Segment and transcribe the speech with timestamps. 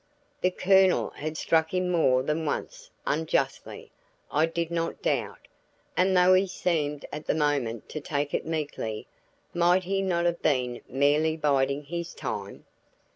[0.41, 3.91] The Colonel had struck him more than once unjustly,
[4.31, 5.47] I did not doubt
[5.95, 9.05] and though he seemed at the moment to take it meekly,
[9.53, 12.65] might he not have been merely biding his time?